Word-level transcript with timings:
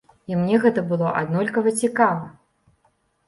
І 0.29 0.37
мне 0.37 0.55
гэта 0.63 0.83
было 0.91 1.11
аднолькава 1.19 1.73
цікава. 1.83 2.25